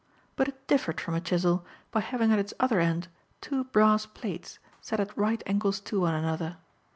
But 0.35 0.47
it 0.47 0.65
differed 0.67 0.99
from 0.99 1.13
a 1.13 1.21
chisel 1.21 1.63
by 1.91 1.99
having 1.99 2.31
at 2.31 2.39
its 2.39 2.55
other 2.59 2.79
end 2.79 3.07
two 3.39 3.65
brass 3.65 4.07
plates 4.07 4.57
set 4.81 4.99
at 4.99 5.15
right 5.15 5.43
angles 5.45 5.79
to 5.81 5.99
one 5.99 6.15
another. 6.15 6.57